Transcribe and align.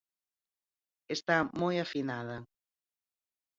Está 1.15 1.37
moi 1.61 1.75
afinada. 1.85 2.37